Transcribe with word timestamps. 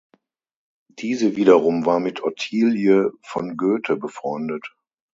Diese 0.97 1.35
wiederum 1.35 1.85
war 1.85 1.99
mit 1.99 2.23
Ottilie 2.23 3.11
von 3.21 3.55
Goethe 3.55 3.97
befreundet. 3.97 4.73